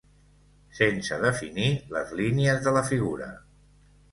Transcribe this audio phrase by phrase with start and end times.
[0.77, 1.67] Sense definir
[1.97, 3.29] les línies de la figura.